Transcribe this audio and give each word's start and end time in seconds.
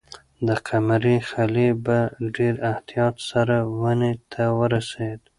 د 0.47 0.49
قمرۍ 0.67 1.17
خلی 1.29 1.69
په 1.85 1.97
ډېر 2.35 2.55
احتیاط 2.71 3.15
سره 3.29 3.55
ونې 3.81 4.13
ته 4.31 4.43
ورسېد. 4.59 5.19